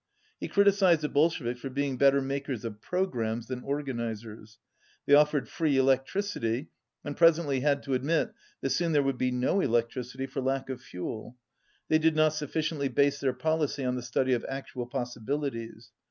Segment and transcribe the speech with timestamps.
[0.39, 4.57] He criticized the Bolsheviks for being better makers of programmes than organizers.
[5.05, 6.69] They offered free electricity,
[7.05, 10.81] and presently had to admit that soon there would be no electricity for lack of
[10.81, 11.37] fuel.
[11.87, 15.91] They did not sufficiently base their policy on the study of actual possibilities.